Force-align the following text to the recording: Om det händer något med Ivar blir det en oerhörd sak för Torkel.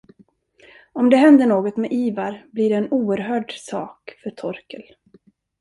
Om 0.93 1.09
det 1.09 1.17
händer 1.17 1.45
något 1.45 1.77
med 1.77 1.91
Ivar 1.93 2.45
blir 2.51 2.69
det 2.69 2.75
en 2.75 2.91
oerhörd 2.91 3.51
sak 3.57 4.15
för 4.23 4.29
Torkel. 4.29 4.83